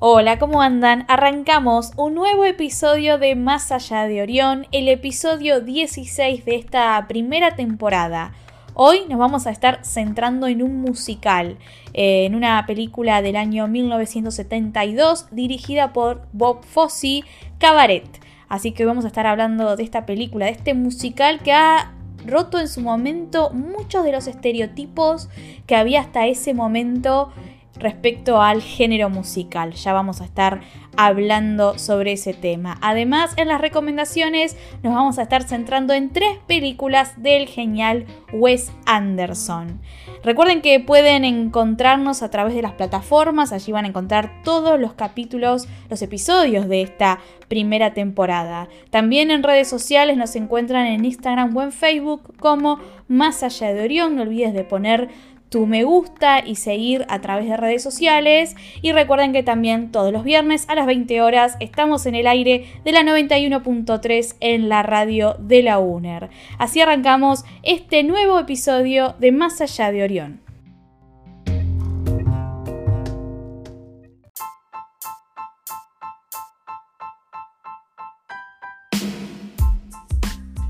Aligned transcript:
Hola, 0.00 0.40
¿cómo 0.40 0.60
andan? 0.60 1.04
Arrancamos 1.06 1.92
un 1.96 2.14
nuevo 2.14 2.44
episodio 2.44 3.16
de 3.16 3.36
Más 3.36 3.70
allá 3.70 4.08
de 4.08 4.22
Orión, 4.22 4.66
el 4.72 4.88
episodio 4.88 5.60
16 5.60 6.44
de 6.44 6.56
esta 6.56 7.06
primera 7.06 7.54
temporada. 7.54 8.32
Hoy 8.74 9.02
nos 9.08 9.20
vamos 9.20 9.46
a 9.46 9.52
estar 9.52 9.84
centrando 9.84 10.48
en 10.48 10.64
un 10.64 10.80
musical, 10.80 11.58
eh, 11.94 12.24
en 12.26 12.34
una 12.34 12.66
película 12.66 13.22
del 13.22 13.36
año 13.36 13.68
1972 13.68 15.28
dirigida 15.30 15.92
por 15.92 16.26
Bob 16.32 16.64
Fosse, 16.64 17.22
Cabaret. 17.58 18.04
Así 18.48 18.72
que 18.72 18.84
vamos 18.84 19.04
a 19.04 19.08
estar 19.08 19.28
hablando 19.28 19.76
de 19.76 19.84
esta 19.84 20.06
película, 20.06 20.46
de 20.46 20.52
este 20.52 20.74
musical 20.74 21.38
que 21.38 21.52
ha 21.52 21.92
roto 22.26 22.58
en 22.58 22.68
su 22.68 22.80
momento 22.80 23.50
muchos 23.50 24.02
de 24.04 24.10
los 24.10 24.26
estereotipos 24.26 25.28
que 25.66 25.76
había 25.76 26.00
hasta 26.00 26.26
ese 26.26 26.52
momento 26.52 27.32
respecto 27.76 28.40
al 28.40 28.62
género 28.62 29.10
musical. 29.10 29.72
Ya 29.72 29.92
vamos 29.92 30.20
a 30.20 30.24
estar 30.24 30.60
hablando 30.96 31.78
sobre 31.78 32.12
ese 32.12 32.34
tema. 32.34 32.78
Además, 32.80 33.34
en 33.36 33.48
las 33.48 33.60
recomendaciones 33.60 34.56
nos 34.82 34.94
vamos 34.94 35.18
a 35.18 35.22
estar 35.22 35.42
centrando 35.42 35.92
en 35.92 36.12
tres 36.12 36.38
películas 36.46 37.20
del 37.20 37.48
genial 37.48 38.06
Wes 38.32 38.72
Anderson. 38.86 39.80
Recuerden 40.22 40.62
que 40.62 40.80
pueden 40.80 41.24
encontrarnos 41.24 42.22
a 42.22 42.30
través 42.30 42.54
de 42.54 42.62
las 42.62 42.72
plataformas, 42.72 43.52
allí 43.52 43.72
van 43.72 43.84
a 43.84 43.88
encontrar 43.88 44.42
todos 44.42 44.80
los 44.80 44.94
capítulos, 44.94 45.68
los 45.90 46.00
episodios 46.00 46.68
de 46.68 46.82
esta 46.82 47.18
primera 47.48 47.92
temporada. 47.92 48.68
También 48.90 49.30
en 49.30 49.42
redes 49.42 49.68
sociales 49.68 50.16
nos 50.16 50.34
encuentran 50.36 50.86
en 50.86 51.04
Instagram 51.04 51.54
o 51.56 51.62
en 51.62 51.72
Facebook 51.72 52.34
como 52.38 52.78
Más 53.06 53.42
allá 53.42 53.74
de 53.74 53.82
Orión. 53.82 54.16
No 54.16 54.22
olvides 54.22 54.54
de 54.54 54.64
poner 54.64 55.10
tu 55.54 55.66
me 55.66 55.84
gusta 55.84 56.42
y 56.44 56.56
seguir 56.56 57.06
a 57.08 57.20
través 57.20 57.48
de 57.48 57.56
redes 57.56 57.80
sociales. 57.80 58.56
Y 58.82 58.90
recuerden 58.90 59.32
que 59.32 59.44
también 59.44 59.92
todos 59.92 60.12
los 60.12 60.24
viernes 60.24 60.64
a 60.68 60.74
las 60.74 60.84
20 60.84 61.22
horas 61.22 61.56
estamos 61.60 62.06
en 62.06 62.16
el 62.16 62.26
aire 62.26 62.66
de 62.84 62.90
la 62.90 63.02
91.3 63.02 64.34
en 64.40 64.68
la 64.68 64.82
radio 64.82 65.36
de 65.38 65.62
la 65.62 65.78
UNER. 65.78 66.28
Así 66.58 66.80
arrancamos 66.80 67.44
este 67.62 68.02
nuevo 68.02 68.36
episodio 68.40 69.14
de 69.20 69.30
Más 69.30 69.60
allá 69.60 69.92
de 69.92 70.02
Orión. 70.02 70.43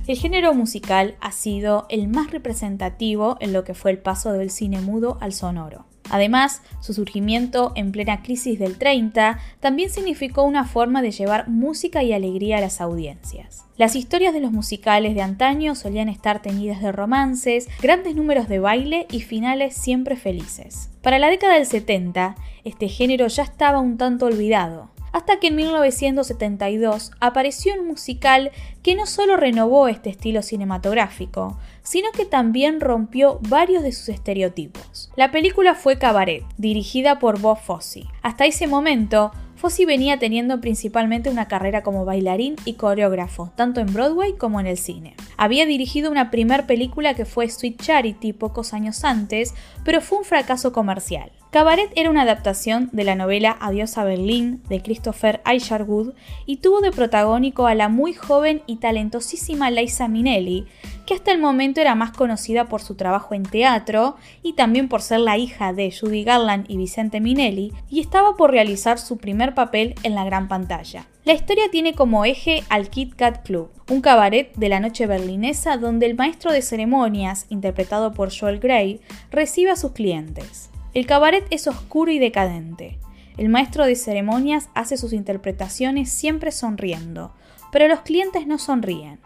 El 0.06 0.18
género 0.18 0.52
musical 0.52 1.16
ha 1.20 1.32
sido 1.32 1.86
el 1.88 2.08
más 2.08 2.30
representativo 2.30 3.38
en 3.40 3.54
lo 3.54 3.64
que 3.64 3.72
fue 3.72 3.90
el 3.90 3.98
paso 3.98 4.32
del 4.32 4.50
cine 4.50 4.82
mudo 4.82 5.16
al 5.22 5.32
sonoro. 5.32 5.86
Además, 6.10 6.60
su 6.80 6.92
surgimiento 6.92 7.72
en 7.74 7.90
plena 7.90 8.22
crisis 8.22 8.58
del 8.58 8.76
30 8.76 9.38
también 9.60 9.88
significó 9.88 10.42
una 10.42 10.66
forma 10.66 11.00
de 11.00 11.10
llevar 11.10 11.48
música 11.48 12.02
y 12.02 12.12
alegría 12.12 12.58
a 12.58 12.60
las 12.60 12.82
audiencias. 12.82 13.64
Las 13.78 13.96
historias 13.96 14.34
de 14.34 14.40
los 14.40 14.52
musicales 14.52 15.14
de 15.14 15.22
antaño 15.22 15.74
solían 15.74 16.10
estar 16.10 16.42
teñidas 16.42 16.82
de 16.82 16.92
romances, 16.92 17.68
grandes 17.80 18.14
números 18.14 18.46
de 18.48 18.58
baile 18.58 19.06
y 19.10 19.22
finales 19.22 19.74
siempre 19.74 20.16
felices. 20.16 20.90
Para 21.00 21.18
la 21.18 21.30
década 21.30 21.54
del 21.54 21.66
70, 21.66 22.34
este 22.64 22.88
género 22.88 23.26
ya 23.26 23.42
estaba 23.42 23.80
un 23.80 23.96
tanto 23.96 24.26
olvidado, 24.26 24.90
hasta 25.14 25.38
que 25.38 25.46
en 25.46 25.54
1972 25.54 27.12
apareció 27.20 27.72
un 27.74 27.86
musical 27.86 28.50
que 28.82 28.96
no 28.96 29.06
solo 29.06 29.36
renovó 29.36 29.86
este 29.86 30.10
estilo 30.10 30.42
cinematográfico, 30.42 31.56
sino 31.84 32.10
que 32.10 32.24
también 32.24 32.80
rompió 32.80 33.38
varios 33.48 33.84
de 33.84 33.92
sus 33.92 34.08
estereotipos. 34.08 35.12
La 35.14 35.30
película 35.30 35.76
fue 35.76 35.98
Cabaret, 35.98 36.42
dirigida 36.58 37.20
por 37.20 37.38
Bob 37.38 37.58
Fosse. 37.60 38.02
Hasta 38.22 38.46
ese 38.46 38.66
momento, 38.66 39.30
Fosse 39.54 39.86
venía 39.86 40.18
teniendo 40.18 40.60
principalmente 40.60 41.30
una 41.30 41.46
carrera 41.46 41.84
como 41.84 42.04
bailarín 42.04 42.56
y 42.64 42.72
coreógrafo, 42.72 43.52
tanto 43.54 43.80
en 43.80 43.94
Broadway 43.94 44.32
como 44.36 44.58
en 44.58 44.66
el 44.66 44.78
cine. 44.78 45.14
Había 45.36 45.64
dirigido 45.64 46.10
una 46.10 46.32
primer 46.32 46.66
película 46.66 47.14
que 47.14 47.24
fue 47.24 47.48
Sweet 47.48 47.80
Charity 47.80 48.32
pocos 48.32 48.74
años 48.74 49.04
antes, 49.04 49.54
pero 49.84 50.00
fue 50.00 50.18
un 50.18 50.24
fracaso 50.24 50.72
comercial. 50.72 51.30
Cabaret 51.54 51.92
era 51.94 52.10
una 52.10 52.22
adaptación 52.22 52.88
de 52.90 53.04
la 53.04 53.14
novela 53.14 53.56
Adiós 53.60 53.96
a 53.96 54.02
Berlín 54.02 54.60
de 54.68 54.82
Christopher 54.82 55.40
Isherwood 55.48 56.12
y 56.46 56.56
tuvo 56.56 56.80
de 56.80 56.90
protagónico 56.90 57.68
a 57.68 57.76
la 57.76 57.88
muy 57.88 58.12
joven 58.12 58.62
y 58.66 58.78
talentosísima 58.78 59.70
Liza 59.70 60.08
Minnelli, 60.08 60.66
que 61.06 61.14
hasta 61.14 61.30
el 61.30 61.38
momento 61.38 61.80
era 61.80 61.94
más 61.94 62.10
conocida 62.10 62.64
por 62.64 62.82
su 62.82 62.96
trabajo 62.96 63.34
en 63.36 63.44
teatro 63.44 64.16
y 64.42 64.54
también 64.54 64.88
por 64.88 65.00
ser 65.00 65.20
la 65.20 65.38
hija 65.38 65.72
de 65.72 65.96
Judy 65.96 66.24
Garland 66.24 66.64
y 66.68 66.76
Vicente 66.76 67.20
Minnelli, 67.20 67.72
y 67.88 68.00
estaba 68.00 68.36
por 68.36 68.50
realizar 68.50 68.98
su 68.98 69.16
primer 69.16 69.54
papel 69.54 69.94
en 70.02 70.16
la 70.16 70.24
gran 70.24 70.48
pantalla. 70.48 71.06
La 71.22 71.34
historia 71.34 71.70
tiene 71.70 71.94
como 71.94 72.24
eje 72.24 72.64
al 72.68 72.90
Kit 72.90 73.14
Kat 73.14 73.46
Club, 73.46 73.70
un 73.88 74.00
cabaret 74.00 74.52
de 74.56 74.68
la 74.68 74.80
noche 74.80 75.06
berlinesa 75.06 75.76
donde 75.76 76.06
el 76.06 76.16
maestro 76.16 76.50
de 76.50 76.62
ceremonias, 76.62 77.46
interpretado 77.48 78.12
por 78.12 78.36
Joel 78.36 78.58
Grey, 78.58 79.00
recibe 79.30 79.70
a 79.70 79.76
sus 79.76 79.92
clientes. 79.92 80.73
El 80.94 81.06
cabaret 81.06 81.44
es 81.50 81.66
oscuro 81.66 82.12
y 82.12 82.20
decadente. 82.20 83.00
El 83.36 83.48
maestro 83.48 83.84
de 83.84 83.96
ceremonias 83.96 84.68
hace 84.74 84.96
sus 84.96 85.12
interpretaciones 85.12 86.08
siempre 86.08 86.52
sonriendo, 86.52 87.32
pero 87.72 87.88
los 87.88 88.02
clientes 88.02 88.46
no 88.46 88.58
sonríen. 88.58 89.18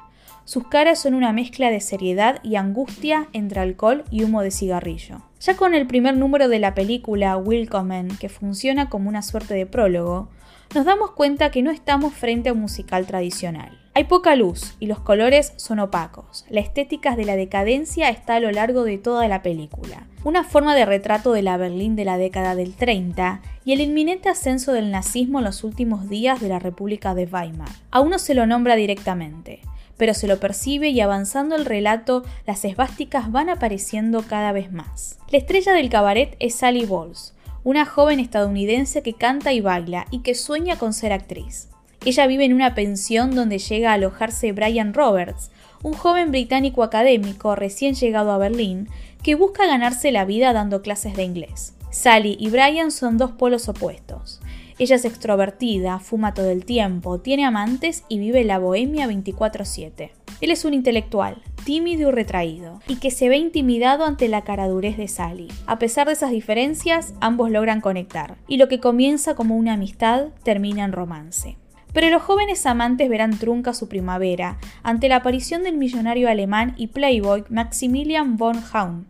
Sus 0.46 0.66
caras 0.66 0.98
son 0.98 1.12
una 1.12 1.34
mezcla 1.34 1.70
de 1.70 1.82
seriedad 1.82 2.40
y 2.42 2.56
angustia 2.56 3.28
entre 3.34 3.60
alcohol 3.60 4.04
y 4.10 4.24
humo 4.24 4.40
de 4.40 4.50
cigarrillo. 4.50 5.20
Ya 5.40 5.58
con 5.58 5.74
el 5.74 5.86
primer 5.86 6.16
número 6.16 6.48
de 6.48 6.58
la 6.58 6.72
película 6.72 7.36
Willkommen, 7.36 8.16
que 8.18 8.30
funciona 8.30 8.88
como 8.88 9.10
una 9.10 9.20
suerte 9.20 9.52
de 9.52 9.66
prólogo, 9.66 10.30
nos 10.74 10.84
damos 10.84 11.12
cuenta 11.12 11.50
que 11.50 11.62
no 11.62 11.70
estamos 11.70 12.12
frente 12.12 12.50
a 12.50 12.52
un 12.52 12.60
musical 12.60 13.06
tradicional. 13.06 13.78
Hay 13.94 14.04
poca 14.04 14.36
luz 14.36 14.76
y 14.78 14.86
los 14.86 15.00
colores 15.00 15.54
son 15.56 15.80
opacos. 15.80 16.44
La 16.50 16.60
estética 16.60 17.16
de 17.16 17.24
la 17.24 17.36
decadencia 17.36 18.10
está 18.10 18.36
a 18.36 18.40
lo 18.40 18.52
largo 18.52 18.84
de 18.84 18.96
toda 18.98 19.26
la 19.26 19.42
película. 19.42 20.06
Una 20.22 20.44
forma 20.44 20.76
de 20.76 20.84
retrato 20.84 21.32
de 21.32 21.42
la 21.42 21.56
Berlín 21.56 21.96
de 21.96 22.04
la 22.04 22.18
década 22.18 22.54
del 22.54 22.74
30 22.74 23.40
y 23.64 23.72
el 23.72 23.80
inminente 23.80 24.28
ascenso 24.28 24.72
del 24.72 24.90
nazismo 24.92 25.38
en 25.38 25.46
los 25.46 25.64
últimos 25.64 26.08
días 26.08 26.40
de 26.40 26.48
la 26.48 26.58
República 26.58 27.14
de 27.14 27.24
Weimar. 27.24 27.70
Aún 27.90 28.10
no 28.10 28.18
se 28.20 28.34
lo 28.34 28.46
nombra 28.46 28.76
directamente, 28.76 29.62
pero 29.96 30.14
se 30.14 30.28
lo 30.28 30.38
percibe 30.38 30.90
y 30.90 31.00
avanzando 31.00 31.56
el 31.56 31.64
relato, 31.64 32.24
las 32.46 32.64
esvásticas 32.64 33.32
van 33.32 33.48
apareciendo 33.48 34.22
cada 34.22 34.52
vez 34.52 34.70
más. 34.70 35.18
La 35.30 35.38
estrella 35.38 35.72
del 35.72 35.90
cabaret 35.90 36.36
es 36.38 36.54
Sally 36.54 36.86
Bowles, 36.86 37.34
una 37.68 37.84
joven 37.84 38.18
estadounidense 38.18 39.02
que 39.02 39.12
canta 39.12 39.52
y 39.52 39.60
baila 39.60 40.06
y 40.10 40.20
que 40.20 40.34
sueña 40.34 40.78
con 40.78 40.94
ser 40.94 41.12
actriz. 41.12 41.68
Ella 42.02 42.26
vive 42.26 42.46
en 42.46 42.54
una 42.54 42.74
pensión 42.74 43.34
donde 43.34 43.58
llega 43.58 43.90
a 43.90 43.92
alojarse 43.92 44.52
Brian 44.52 44.94
Roberts, 44.94 45.50
un 45.82 45.92
joven 45.92 46.30
británico 46.30 46.82
académico 46.82 47.54
recién 47.56 47.94
llegado 47.94 48.32
a 48.32 48.38
Berlín 48.38 48.88
que 49.22 49.34
busca 49.34 49.66
ganarse 49.66 50.12
la 50.12 50.24
vida 50.24 50.54
dando 50.54 50.80
clases 50.80 51.14
de 51.14 51.24
inglés. 51.24 51.74
Sally 51.90 52.38
y 52.40 52.48
Brian 52.48 52.90
son 52.90 53.18
dos 53.18 53.32
polos 53.32 53.68
opuestos. 53.68 54.40
Ella 54.78 54.96
es 54.96 55.04
extrovertida, 55.04 55.98
fuma 55.98 56.32
todo 56.32 56.50
el 56.50 56.64
tiempo, 56.64 57.20
tiene 57.20 57.44
amantes 57.44 58.02
y 58.08 58.18
vive 58.18 58.44
la 58.44 58.58
bohemia 58.58 59.06
24/7. 59.06 60.12
Él 60.40 60.52
es 60.52 60.64
un 60.64 60.72
intelectual, 60.72 61.42
tímido 61.64 62.08
y 62.08 62.12
retraído, 62.12 62.80
y 62.86 62.96
que 62.96 63.10
se 63.10 63.28
ve 63.28 63.38
intimidado 63.38 64.04
ante 64.04 64.28
la 64.28 64.42
caradurez 64.42 64.96
de 64.96 65.08
Sally. 65.08 65.48
A 65.66 65.78
pesar 65.78 66.06
de 66.06 66.12
esas 66.12 66.30
diferencias, 66.30 67.14
ambos 67.20 67.50
logran 67.50 67.80
conectar, 67.80 68.36
y 68.46 68.56
lo 68.56 68.68
que 68.68 68.78
comienza 68.78 69.34
como 69.34 69.56
una 69.56 69.74
amistad 69.74 70.28
termina 70.44 70.84
en 70.84 70.92
romance. 70.92 71.56
Pero 71.92 72.10
los 72.10 72.22
jóvenes 72.22 72.64
amantes 72.66 73.08
verán 73.08 73.38
trunca 73.38 73.74
su 73.74 73.88
primavera 73.88 74.58
ante 74.84 75.08
la 75.08 75.16
aparición 75.16 75.64
del 75.64 75.76
millonario 75.76 76.28
alemán 76.28 76.74
y 76.76 76.88
playboy 76.88 77.44
Maximilian 77.48 78.36
von 78.36 78.62
Haun, 78.72 79.08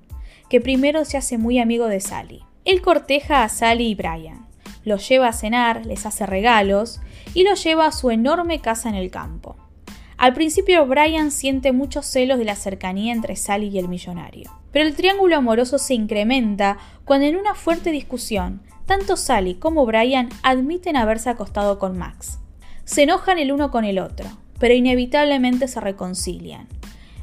que 0.49 0.63
primero 0.63 1.05
se 1.05 1.19
hace 1.19 1.37
muy 1.37 1.59
amigo 1.59 1.87
de 1.89 2.01
Sally. 2.01 2.43
Él 2.65 2.81
corteja 2.81 3.45
a 3.45 3.49
Sally 3.51 3.89
y 3.89 3.95
Brian, 3.95 4.47
los 4.85 5.07
lleva 5.07 5.29
a 5.29 5.33
cenar, 5.35 5.85
les 5.85 6.07
hace 6.07 6.25
regalos 6.25 7.01
y 7.35 7.45
los 7.45 7.63
lleva 7.63 7.87
a 7.87 7.93
su 7.93 8.11
enorme 8.11 8.61
casa 8.61 8.89
en 8.89 8.95
el 8.95 9.11
campo. 9.11 9.57
Al 10.19 10.35
principio 10.35 10.85
Brian 10.85 11.31
siente 11.31 11.71
muchos 11.71 12.05
celos 12.05 12.39
de 12.39 12.45
la 12.45 12.57
cercanía 12.57 13.13
entre 13.13 13.37
Sally 13.37 13.69
y 13.69 13.79
el 13.79 13.89
millonario, 13.89 14.51
pero 14.73 14.85
el 14.85 14.97
triángulo 14.97 15.37
amoroso 15.37 15.79
se 15.79 15.95
incrementa 15.95 16.77
cuando 17.05 17.29
en 17.29 17.37
una 17.37 17.55
fuerte 17.55 17.93
discusión, 17.93 18.61
tanto 18.85 19.17
Sally 19.17 19.55
como 19.55 19.87
Brian 19.87 20.29
admiten 20.43 20.97
haberse 20.97 21.31
acostado 21.31 21.79
con 21.79 21.97
Max. 21.97 22.41
Se 22.85 23.05
enojan 23.05 23.39
el 23.39 23.53
uno 23.53 23.71
con 23.71 23.85
el 23.85 24.01
otro, 24.01 24.27
pero 24.59 24.75
inevitablemente 24.75 25.69
se 25.69 25.79
reconcilian. 25.79 26.67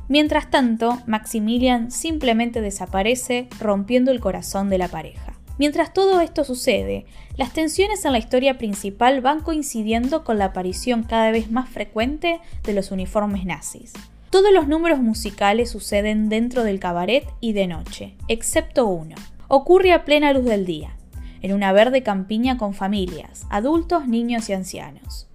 Mientras 0.07 0.49
tanto, 0.49 1.01
Maximilian 1.05 1.91
simplemente 1.91 2.61
desaparece, 2.61 3.49
rompiendo 3.59 4.11
el 4.11 4.21
corazón 4.21 4.69
de 4.69 4.77
la 4.77 4.87
pareja. 4.87 5.34
Mientras 5.57 5.93
todo 5.93 6.19
esto 6.19 6.43
sucede, 6.43 7.05
las 7.37 7.53
tensiones 7.53 8.03
en 8.03 8.11
la 8.11 8.17
historia 8.17 8.57
principal 8.57 9.21
van 9.21 9.41
coincidiendo 9.41 10.23
con 10.23 10.37
la 10.37 10.45
aparición 10.45 11.03
cada 11.03 11.31
vez 11.31 11.49
más 11.49 11.69
frecuente 11.69 12.41
de 12.63 12.73
los 12.73 12.91
uniformes 12.91 13.45
nazis. 13.45 13.93
Todos 14.29 14.51
los 14.51 14.67
números 14.67 14.99
musicales 14.99 15.69
suceden 15.69 16.27
dentro 16.27 16.63
del 16.63 16.79
cabaret 16.79 17.25
y 17.39 17.53
de 17.53 17.67
noche, 17.67 18.15
excepto 18.27 18.85
uno. 18.85 19.15
Ocurre 19.47 19.93
a 19.93 20.03
plena 20.03 20.33
luz 20.33 20.43
del 20.43 20.65
día, 20.65 20.97
en 21.41 21.53
una 21.53 21.71
verde 21.71 22.03
campiña 22.03 22.57
con 22.57 22.73
familias, 22.73 23.45
adultos, 23.49 24.07
niños 24.07 24.49
y 24.49 24.53
ancianos. 24.53 25.27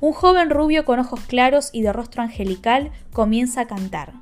Un 0.00 0.12
joven 0.12 0.50
rubio 0.50 0.84
con 0.84 0.98
ojos 0.98 1.20
claros 1.20 1.70
y 1.72 1.80
de 1.80 1.92
rostro 1.92 2.22
angelical 2.22 2.90
comienza 3.12 3.62
a 3.62 3.66
cantar. 3.66 4.12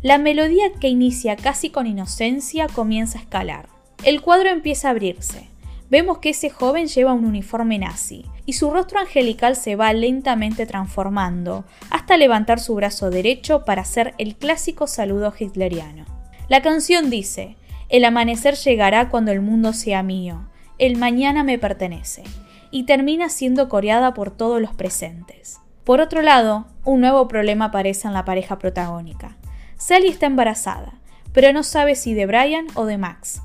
La 0.00 0.16
melodía 0.16 0.72
que 0.80 0.88
inicia 0.88 1.36
casi 1.36 1.70
con 1.70 1.86
inocencia 1.86 2.68
comienza 2.68 3.18
a 3.18 3.22
escalar. 3.22 3.71
El 4.04 4.20
cuadro 4.20 4.48
empieza 4.48 4.88
a 4.88 4.90
abrirse. 4.90 5.48
Vemos 5.88 6.18
que 6.18 6.30
ese 6.30 6.50
joven 6.50 6.88
lleva 6.88 7.12
un 7.12 7.24
uniforme 7.24 7.78
nazi 7.78 8.24
y 8.46 8.54
su 8.54 8.70
rostro 8.70 8.98
angelical 8.98 9.54
se 9.54 9.76
va 9.76 9.92
lentamente 9.92 10.66
transformando 10.66 11.64
hasta 11.88 12.16
levantar 12.16 12.58
su 12.58 12.74
brazo 12.74 13.10
derecho 13.10 13.64
para 13.64 13.82
hacer 13.82 14.14
el 14.18 14.34
clásico 14.34 14.88
saludo 14.88 15.32
hitleriano. 15.38 16.04
La 16.48 16.62
canción 16.62 17.10
dice, 17.10 17.56
el 17.90 18.04
amanecer 18.04 18.56
llegará 18.56 19.08
cuando 19.08 19.30
el 19.30 19.40
mundo 19.40 19.72
sea 19.72 20.02
mío, 20.02 20.48
el 20.78 20.96
mañana 20.96 21.44
me 21.44 21.58
pertenece, 21.58 22.24
y 22.72 22.86
termina 22.86 23.28
siendo 23.28 23.68
coreada 23.68 24.14
por 24.14 24.32
todos 24.32 24.60
los 24.60 24.74
presentes. 24.74 25.60
Por 25.84 26.00
otro 26.00 26.22
lado, 26.22 26.66
un 26.84 27.00
nuevo 27.02 27.28
problema 27.28 27.66
aparece 27.66 28.08
en 28.08 28.14
la 28.14 28.24
pareja 28.24 28.58
protagónica. 28.58 29.36
Sally 29.76 30.08
está 30.08 30.26
embarazada, 30.26 30.94
pero 31.32 31.52
no 31.52 31.62
sabe 31.62 31.94
si 31.94 32.14
de 32.14 32.26
Brian 32.26 32.66
o 32.74 32.86
de 32.86 32.98
Max. 32.98 33.42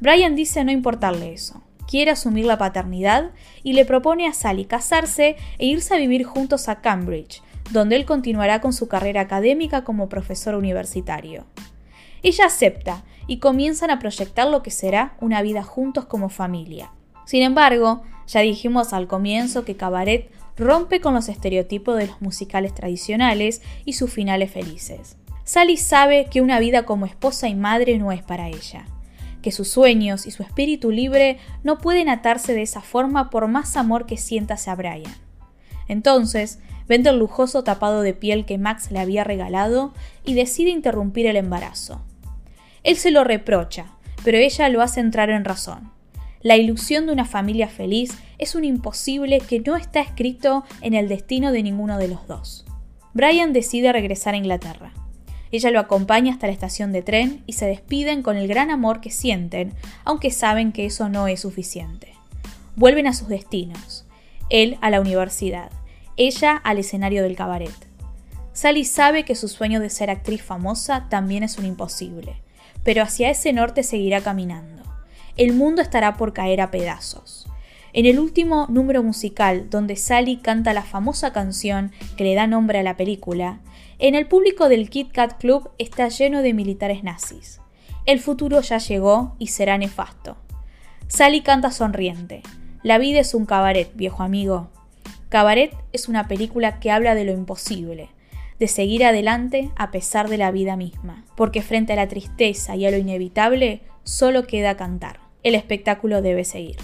Brian 0.00 0.36
dice 0.36 0.62
no 0.64 0.72
importarle 0.72 1.32
eso, 1.32 1.62
quiere 1.86 2.10
asumir 2.10 2.44
la 2.44 2.58
paternidad 2.58 3.30
y 3.62 3.72
le 3.72 3.84
propone 3.84 4.26
a 4.26 4.34
Sally 4.34 4.66
casarse 4.66 5.36
e 5.58 5.66
irse 5.66 5.94
a 5.94 5.98
vivir 5.98 6.24
juntos 6.24 6.68
a 6.68 6.80
Cambridge, 6.80 7.42
donde 7.70 7.96
él 7.96 8.04
continuará 8.04 8.60
con 8.60 8.72
su 8.72 8.88
carrera 8.88 9.22
académica 9.22 9.84
como 9.84 10.08
profesor 10.08 10.54
universitario. 10.54 11.46
Ella 12.22 12.46
acepta 12.46 13.04
y 13.26 13.38
comienzan 13.38 13.90
a 13.90 13.98
proyectar 13.98 14.48
lo 14.48 14.62
que 14.62 14.70
será 14.70 15.16
una 15.20 15.42
vida 15.42 15.62
juntos 15.62 16.04
como 16.04 16.28
familia. 16.28 16.92
Sin 17.24 17.42
embargo, 17.42 18.02
ya 18.26 18.40
dijimos 18.40 18.92
al 18.92 19.06
comienzo 19.06 19.64
que 19.64 19.76
Cabaret 19.76 20.30
rompe 20.56 21.00
con 21.00 21.14
los 21.14 21.28
estereotipos 21.28 21.96
de 21.96 22.08
los 22.08 22.20
musicales 22.20 22.74
tradicionales 22.74 23.62
y 23.84 23.94
sus 23.94 24.12
finales 24.12 24.50
felices. 24.50 25.16
Sally 25.44 25.76
sabe 25.76 26.26
que 26.30 26.40
una 26.40 26.58
vida 26.58 26.84
como 26.84 27.06
esposa 27.06 27.48
y 27.48 27.54
madre 27.54 27.98
no 27.98 28.10
es 28.12 28.22
para 28.22 28.48
ella 28.48 28.86
que 29.46 29.52
sus 29.52 29.68
sueños 29.68 30.26
y 30.26 30.32
su 30.32 30.42
espíritu 30.42 30.90
libre 30.90 31.38
no 31.62 31.78
pueden 31.78 32.08
atarse 32.08 32.52
de 32.52 32.62
esa 32.62 32.80
forma 32.80 33.30
por 33.30 33.46
más 33.46 33.76
amor 33.76 34.04
que 34.04 34.16
sienta 34.16 34.54
hacia 34.54 34.74
Brian. 34.74 35.14
Entonces, 35.86 36.58
vende 36.88 37.10
el 37.10 37.20
lujoso 37.20 37.62
tapado 37.62 38.02
de 38.02 38.12
piel 38.12 38.44
que 38.44 38.58
Max 38.58 38.90
le 38.90 38.98
había 38.98 39.22
regalado 39.22 39.94
y 40.24 40.34
decide 40.34 40.70
interrumpir 40.70 41.26
el 41.26 41.36
embarazo. 41.36 42.02
Él 42.82 42.96
se 42.96 43.12
lo 43.12 43.22
reprocha, 43.22 43.92
pero 44.24 44.36
ella 44.36 44.68
lo 44.68 44.82
hace 44.82 44.98
entrar 44.98 45.30
en 45.30 45.44
razón. 45.44 45.92
La 46.42 46.56
ilusión 46.56 47.06
de 47.06 47.12
una 47.12 47.24
familia 47.24 47.68
feliz 47.68 48.18
es 48.38 48.56
un 48.56 48.64
imposible 48.64 49.38
que 49.38 49.60
no 49.60 49.76
está 49.76 50.00
escrito 50.00 50.64
en 50.80 50.94
el 50.94 51.06
destino 51.06 51.52
de 51.52 51.62
ninguno 51.62 51.98
de 51.98 52.08
los 52.08 52.26
dos. 52.26 52.66
Brian 53.14 53.52
decide 53.52 53.92
regresar 53.92 54.34
a 54.34 54.38
Inglaterra. 54.38 54.92
Ella 55.52 55.70
lo 55.70 55.80
acompaña 55.80 56.32
hasta 56.32 56.46
la 56.46 56.52
estación 56.52 56.92
de 56.92 57.02
tren 57.02 57.42
y 57.46 57.52
se 57.52 57.66
despiden 57.66 58.22
con 58.22 58.36
el 58.36 58.48
gran 58.48 58.70
amor 58.70 59.00
que 59.00 59.10
sienten, 59.10 59.72
aunque 60.04 60.30
saben 60.30 60.72
que 60.72 60.86
eso 60.86 61.08
no 61.08 61.28
es 61.28 61.40
suficiente. 61.40 62.14
Vuelven 62.74 63.06
a 63.06 63.12
sus 63.12 63.28
destinos. 63.28 64.04
Él 64.50 64.78
a 64.80 64.90
la 64.90 65.00
universidad, 65.00 65.70
ella 66.16 66.56
al 66.56 66.78
escenario 66.78 67.22
del 67.22 67.36
cabaret. 67.36 67.74
Sally 68.52 68.84
sabe 68.84 69.24
que 69.24 69.34
su 69.34 69.48
sueño 69.48 69.80
de 69.80 69.90
ser 69.90 70.08
actriz 70.08 70.42
famosa 70.42 71.08
también 71.10 71.42
es 71.42 71.58
un 71.58 71.66
imposible, 71.66 72.36
pero 72.84 73.02
hacia 73.02 73.28
ese 73.28 73.52
norte 73.52 73.82
seguirá 73.82 74.22
caminando. 74.22 74.82
El 75.36 75.52
mundo 75.52 75.82
estará 75.82 76.16
por 76.16 76.32
caer 76.32 76.62
a 76.62 76.70
pedazos. 76.70 77.46
En 77.92 78.06
el 78.06 78.18
último 78.18 78.66
número 78.70 79.02
musical, 79.02 79.68
donde 79.68 79.96
Sally 79.96 80.38
canta 80.38 80.72
la 80.72 80.82
famosa 80.82 81.32
canción 81.32 81.92
que 82.16 82.24
le 82.24 82.34
da 82.34 82.46
nombre 82.46 82.78
a 82.78 82.82
la 82.82 82.96
película, 82.96 83.60
en 83.98 84.14
el 84.14 84.26
público 84.26 84.68
del 84.68 84.90
Kit 84.90 85.10
Kat 85.12 85.38
Club 85.38 85.70
está 85.78 86.08
lleno 86.08 86.42
de 86.42 86.52
militares 86.52 87.02
nazis. 87.02 87.60
El 88.04 88.20
futuro 88.20 88.60
ya 88.60 88.78
llegó 88.78 89.34
y 89.38 89.48
será 89.48 89.78
nefasto. 89.78 90.36
Sally 91.08 91.40
canta 91.40 91.70
sonriente. 91.70 92.42
La 92.82 92.98
vida 92.98 93.20
es 93.20 93.32
un 93.34 93.46
cabaret, 93.46 93.90
viejo 93.94 94.22
amigo. 94.22 94.68
Cabaret 95.28 95.74
es 95.92 96.08
una 96.08 96.28
película 96.28 96.78
que 96.78 96.90
habla 96.90 97.14
de 97.14 97.24
lo 97.24 97.32
imposible, 97.32 98.10
de 98.58 98.68
seguir 98.68 99.04
adelante 99.04 99.70
a 99.76 99.90
pesar 99.90 100.28
de 100.28 100.36
la 100.36 100.50
vida 100.50 100.76
misma, 100.76 101.24
porque 101.34 101.62
frente 101.62 101.94
a 101.94 101.96
la 101.96 102.06
tristeza 102.06 102.76
y 102.76 102.86
a 102.86 102.90
lo 102.90 102.98
inevitable 102.98 103.80
solo 104.04 104.46
queda 104.46 104.76
cantar. 104.76 105.20
El 105.42 105.54
espectáculo 105.54 106.22
debe 106.22 106.44
seguir. 106.44 106.76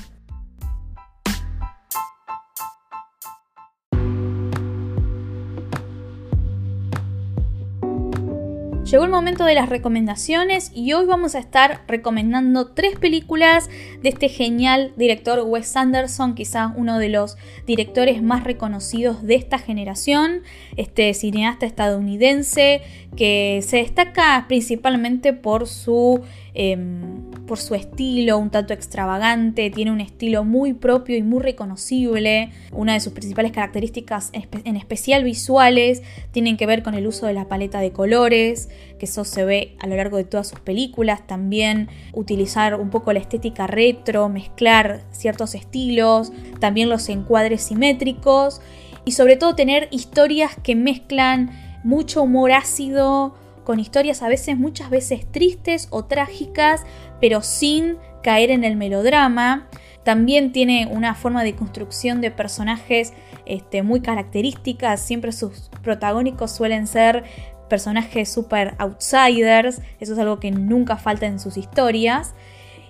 Llegó 8.92 9.04
el 9.04 9.10
momento 9.10 9.46
de 9.46 9.54
las 9.54 9.70
recomendaciones 9.70 10.70
y 10.74 10.92
hoy 10.92 11.06
vamos 11.06 11.34
a 11.34 11.38
estar 11.38 11.80
recomendando 11.88 12.72
tres 12.72 12.98
películas 12.98 13.70
de 14.02 14.10
este 14.10 14.28
genial 14.28 14.92
director 14.98 15.40
Wes 15.46 15.74
Anderson, 15.78 16.34
quizás 16.34 16.72
uno 16.76 16.98
de 16.98 17.08
los 17.08 17.38
directores 17.66 18.22
más 18.22 18.44
reconocidos 18.44 19.22
de 19.22 19.36
esta 19.36 19.58
generación, 19.58 20.42
este 20.76 21.14
cineasta 21.14 21.64
estadounidense 21.64 22.82
que 23.16 23.60
se 23.66 23.78
destaca 23.78 24.46
principalmente 24.48 25.32
por 25.32 25.66
su 25.66 26.22
Em, 26.54 27.30
por 27.46 27.58
su 27.58 27.74
estilo 27.74 28.36
un 28.36 28.50
tanto 28.50 28.74
extravagante, 28.74 29.70
tiene 29.70 29.90
un 29.90 30.02
estilo 30.02 30.44
muy 30.44 30.74
propio 30.74 31.16
y 31.16 31.22
muy 31.22 31.40
reconocible. 31.40 32.50
Una 32.72 32.92
de 32.92 33.00
sus 33.00 33.14
principales 33.14 33.52
características, 33.52 34.30
en 34.32 34.76
especial 34.76 35.24
visuales, 35.24 36.02
tienen 36.30 36.56
que 36.56 36.66
ver 36.66 36.82
con 36.82 36.94
el 36.94 37.06
uso 37.06 37.26
de 37.26 37.32
la 37.32 37.48
paleta 37.48 37.80
de 37.80 37.92
colores, 37.92 38.68
que 38.98 39.06
eso 39.06 39.24
se 39.24 39.44
ve 39.44 39.76
a 39.80 39.86
lo 39.86 39.96
largo 39.96 40.18
de 40.18 40.24
todas 40.24 40.46
sus 40.46 40.60
películas. 40.60 41.26
También 41.26 41.88
utilizar 42.12 42.78
un 42.78 42.90
poco 42.90 43.12
la 43.14 43.20
estética 43.20 43.66
retro, 43.66 44.28
mezclar 44.28 45.02
ciertos 45.10 45.54
estilos, 45.54 46.32
también 46.60 46.90
los 46.90 47.08
encuadres 47.08 47.62
simétricos 47.62 48.60
y 49.04 49.12
sobre 49.12 49.36
todo 49.36 49.54
tener 49.54 49.88
historias 49.90 50.52
que 50.62 50.76
mezclan 50.76 51.71
mucho 51.82 52.22
humor 52.22 52.52
ácido 52.52 53.34
con 53.64 53.78
historias 53.78 54.22
a 54.22 54.28
veces, 54.28 54.56
muchas 54.56 54.90
veces 54.90 55.30
tristes 55.30 55.88
o 55.90 56.04
trágicas, 56.04 56.84
pero 57.20 57.42
sin 57.42 57.96
caer 58.22 58.50
en 58.50 58.64
el 58.64 58.76
melodrama. 58.76 59.68
También 60.04 60.52
tiene 60.52 60.88
una 60.90 61.14
forma 61.14 61.44
de 61.44 61.54
construcción 61.54 62.20
de 62.20 62.32
personajes 62.32 63.12
este, 63.46 63.82
muy 63.82 64.00
características. 64.00 65.00
Siempre 65.00 65.30
sus 65.30 65.70
protagónicos 65.82 66.50
suelen 66.50 66.88
ser 66.88 67.24
personajes 67.68 68.28
super 68.28 68.74
outsiders. 68.78 69.80
Eso 70.00 70.14
es 70.14 70.18
algo 70.18 70.40
que 70.40 70.50
nunca 70.50 70.96
falta 70.96 71.26
en 71.26 71.38
sus 71.38 71.56
historias. 71.56 72.34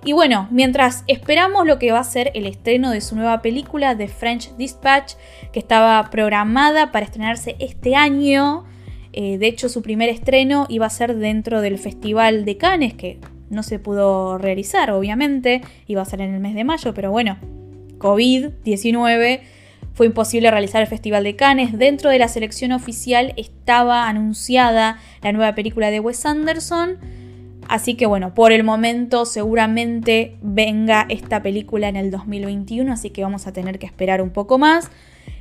Y 0.04 0.14
bueno, 0.14 0.48
mientras 0.50 1.04
esperamos 1.06 1.66
lo 1.66 1.78
que 1.78 1.92
va 1.92 2.00
a 2.00 2.04
ser 2.04 2.32
el 2.34 2.46
estreno 2.46 2.90
de 2.90 3.00
su 3.00 3.14
nueva 3.14 3.40
película, 3.40 3.96
The 3.96 4.08
French 4.08 4.56
Dispatch, 4.56 5.14
que 5.52 5.60
estaba 5.60 6.10
programada 6.10 6.90
para 6.90 7.04
estrenarse 7.04 7.54
este 7.60 7.94
año, 7.94 8.64
eh, 9.12 9.38
de 9.38 9.46
hecho, 9.46 9.68
su 9.68 9.82
primer 9.82 10.08
estreno 10.08 10.66
iba 10.68 10.86
a 10.86 10.90
ser 10.90 11.16
dentro 11.16 11.60
del 11.60 11.78
Festival 11.78 12.44
de 12.44 12.56
Cannes, 12.56 12.94
que 12.94 13.18
no 13.50 13.62
se 13.62 13.78
pudo 13.78 14.38
realizar, 14.38 14.90
obviamente, 14.90 15.60
iba 15.86 16.00
a 16.00 16.06
ser 16.06 16.20
en 16.22 16.34
el 16.34 16.40
mes 16.40 16.54
de 16.54 16.64
mayo, 16.64 16.94
pero 16.94 17.10
bueno, 17.10 17.36
COVID-19 17.98 19.40
fue 19.94 20.06
imposible 20.06 20.50
realizar 20.50 20.80
el 20.80 20.88
Festival 20.88 21.24
de 21.24 21.36
Cannes. 21.36 21.78
Dentro 21.78 22.10
de 22.10 22.18
la 22.18 22.28
selección 22.28 22.72
oficial 22.72 23.34
estaba 23.36 24.08
anunciada 24.08 24.98
la 25.22 25.32
nueva 25.32 25.54
película 25.54 25.90
de 25.90 26.00
Wes 26.00 26.24
Anderson. 26.24 26.96
Así 27.68 27.94
que 27.94 28.06
bueno, 28.06 28.34
por 28.34 28.52
el 28.52 28.64
momento 28.64 29.24
seguramente 29.24 30.36
venga 30.42 31.06
esta 31.08 31.42
película 31.42 31.88
en 31.88 31.96
el 31.96 32.10
2021, 32.10 32.92
así 32.92 33.10
que 33.10 33.22
vamos 33.22 33.46
a 33.46 33.52
tener 33.52 33.78
que 33.78 33.86
esperar 33.86 34.20
un 34.20 34.30
poco 34.30 34.58
más. 34.58 34.90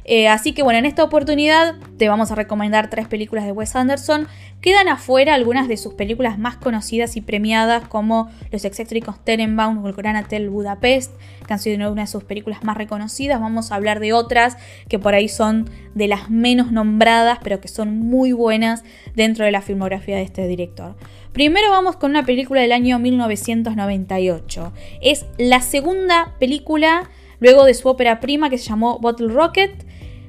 Eh, 0.04 0.28
así 0.28 0.54
que 0.54 0.64
bueno, 0.64 0.80
en 0.80 0.86
esta 0.86 1.04
oportunidad 1.04 1.76
te 1.98 2.10
vamos 2.10 2.32
a 2.32 2.36
recomendar 2.36 2.90
tres 2.90 3.08
películas 3.08 3.46
de 3.46 3.52
Wes 3.52 3.76
Anderson. 3.76 4.28
Quedan 4.62 4.88
afuera 4.88 5.34
algunas 5.34 5.68
de 5.68 5.78
sus 5.78 5.96
películas 5.96 6.38
más 6.38 6.56
conocidas 6.58 7.18
y 7.18 7.22
premiadas 7.22 7.88
como 7.88 8.30
Los 8.52 8.64
excéntricos 8.64 9.24
Tenenbaum 9.24 9.84
o 9.84 9.88
El 9.88 9.94
Gran 9.94 10.16
Hotel 10.16 10.50
Budapest, 10.50 11.16
que 11.48 11.54
han 11.54 11.60
sido 11.60 11.92
una 11.92 12.02
de 12.02 12.08
sus 12.08 12.24
películas 12.24 12.64
más 12.64 12.78
reconocidas. 12.78 13.42
Vamos 13.42 13.72
a 13.72 13.76
hablar 13.76 14.00
de 14.00 14.14
otras 14.14 14.58
que 14.88 15.00
por 15.00 15.16
ahí 15.16 15.30
son 15.30 15.70
de 15.96 16.08
las 16.08 16.30
menos 16.30 16.72
nombradas, 16.72 17.40
pero 17.44 17.60
que 17.60 17.68
son 17.68 17.98
muy 17.98 18.32
buenas 18.34 18.84
dentro 19.16 19.46
de 19.46 19.52
la 19.52 19.62
filmografía 19.62 20.16
de 20.16 20.24
este 20.24 20.48
director. 20.48 20.96
Primero 21.34 21.72
vamos 21.72 21.96
con 21.96 22.12
una 22.12 22.26
película 22.26 22.62
del 22.62 22.72
año 22.72 23.00
1998. 23.00 24.74
Es 25.02 25.26
la 25.38 25.62
segunda 25.62 26.36
película 26.40 27.10
luego 27.42 27.66
de 27.66 27.74
su 27.74 27.90
ópera 27.90 28.22
prima 28.22 28.50
que 28.50 28.58
se 28.58 28.70
llamó 28.70 29.00
Bottle 29.00 29.28
Rocket 29.28 29.86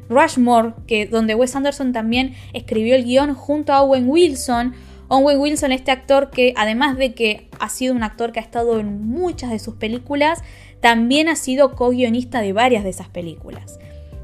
Rushmore, 0.09 0.75
que, 0.88 1.07
donde 1.07 1.37
Wes 1.37 1.54
Anderson 1.54 1.92
también 1.92 2.35
escribió 2.52 2.97
el 2.97 3.04
guion 3.04 3.35
junto 3.35 3.73
a 3.73 3.83
Owen 3.83 4.09
Wilson. 4.09 4.75
Owen 5.09 5.38
Wilson, 5.38 5.73
este 5.73 5.90
actor 5.90 6.31
que 6.31 6.54
además 6.57 6.97
de 6.97 7.14
que 7.14 7.49
ha 7.61 7.69
sido 7.69 7.95
un 7.95 8.02
actor 8.02 8.33
que 8.33 8.40
ha 8.40 8.42
estado 8.42 8.81
en 8.81 9.07
muchas 9.07 9.50
de 9.50 9.59
sus 9.59 9.75
películas, 9.75 10.42
también 10.81 11.28
ha 11.28 11.37
sido 11.37 11.76
co-guionista 11.76 12.40
de 12.40 12.52
varias 12.52 12.83
de 12.83 12.90
esas 12.90 13.09
películas. 13.09 13.78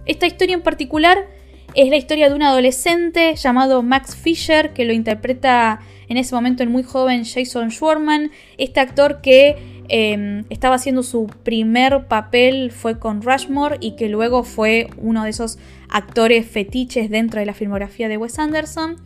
Esta 0.06 0.26
historia 0.26 0.54
en 0.54 0.62
particular 0.62 1.26
es 1.74 1.90
la 1.90 1.96
historia 1.96 2.28
de 2.28 2.34
un 2.34 2.42
adolescente 2.42 3.34
llamado 3.36 3.82
Max 3.82 4.16
Fisher, 4.16 4.72
que 4.72 4.86
lo 4.86 4.94
interpreta 4.94 5.80
en 6.08 6.16
ese 6.16 6.34
momento 6.34 6.62
el 6.62 6.70
muy 6.70 6.82
joven 6.82 7.24
Jason 7.24 7.70
Schwarman, 7.70 8.30
este 8.56 8.80
actor 8.80 9.20
que 9.20 9.77
Em, 9.88 10.44
estaba 10.50 10.74
haciendo 10.74 11.02
su 11.02 11.26
primer 11.42 12.08
papel 12.08 12.70
fue 12.72 12.98
con 12.98 13.22
Rushmore 13.22 13.78
y 13.80 13.96
que 13.96 14.08
luego 14.08 14.44
fue 14.44 14.90
uno 14.98 15.24
de 15.24 15.30
esos 15.30 15.58
actores 15.88 16.46
fetiches 16.46 17.08
dentro 17.08 17.40
de 17.40 17.46
la 17.46 17.54
filmografía 17.54 18.08
de 18.08 18.18
Wes 18.18 18.38
Anderson. 18.38 18.96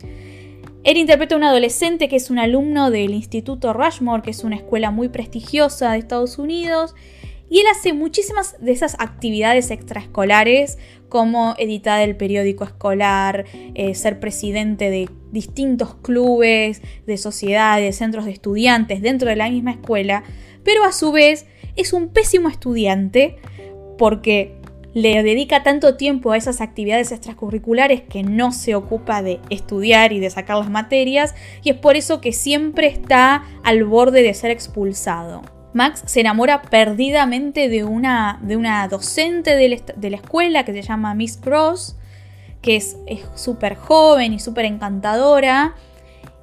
Él 0.83 0.97
interpreta 0.97 1.35
a 1.35 1.37
un 1.37 1.45
adolescente 1.45 2.09
que 2.09 2.17
es 2.17 2.29
un 2.29 2.37
alumno 2.37 2.91
del 2.91 3.11
Instituto 3.11 3.71
Rushmore, 3.71 4.21
que 4.21 4.31
es 4.31 4.43
una 4.43 4.57
escuela 4.57 4.91
muy 4.91 5.07
prestigiosa 5.07 5.93
de 5.93 5.99
Estados 5.99 6.37
Unidos, 6.37 6.93
y 7.49 7.59
él 7.59 7.67
hace 7.71 7.93
muchísimas 7.93 8.57
de 8.59 8.71
esas 8.71 8.95
actividades 8.99 9.69
extraescolares, 9.71 10.79
como 11.07 11.53
editar 11.59 12.01
el 12.01 12.15
periódico 12.15 12.63
escolar, 12.63 13.45
eh, 13.75 13.93
ser 13.93 14.19
presidente 14.19 14.89
de 14.89 15.07
distintos 15.31 15.93
clubes, 15.95 16.81
de 17.05 17.17
sociedades, 17.17 17.97
centros 17.97 18.25
de 18.25 18.31
estudiantes 18.31 19.03
dentro 19.03 19.29
de 19.29 19.35
la 19.35 19.49
misma 19.51 19.71
escuela, 19.71 20.23
pero 20.63 20.83
a 20.85 20.91
su 20.91 21.11
vez 21.11 21.45
es 21.75 21.93
un 21.93 22.09
pésimo 22.09 22.49
estudiante 22.49 23.37
porque 23.97 24.55
le 24.93 25.23
dedica 25.23 25.63
tanto 25.63 25.95
tiempo 25.95 26.31
a 26.31 26.37
esas 26.37 26.61
actividades 26.61 27.11
extracurriculares 27.11 28.01
que 28.01 28.21
no 28.23 28.51
se 28.51 28.75
ocupa 28.75 29.23
de 29.23 29.39
estudiar 29.49 30.13
y 30.13 30.19
de 30.19 30.29
sacar 30.29 30.57
las 30.57 30.69
materias 30.69 31.33
y 31.63 31.71
es 31.71 31.77
por 31.77 31.95
eso 31.95 32.21
que 32.21 32.31
siempre 32.31 32.87
está 32.87 33.43
al 33.63 33.83
borde 33.85 34.21
de 34.21 34.33
ser 34.33 34.51
expulsado. 34.51 35.41
Max 35.73 36.03
se 36.05 36.21
enamora 36.21 36.61
perdidamente 36.61 37.67
de 37.67 37.83
una, 37.83 38.39
de 38.43 38.55
una 38.55 38.87
docente 38.87 39.55
de 39.55 39.69
la, 40.09 40.17
escuela 40.17 40.63
que 40.65 40.73
se 40.73 40.83
llama 40.83 41.15
Miss 41.15 41.37
Cross, 41.37 41.95
que 42.61 42.75
es 42.75 42.95
súper 43.33 43.75
joven 43.75 44.33
y 44.33 44.39
súper 44.39 44.65
encantadora, 44.65 45.73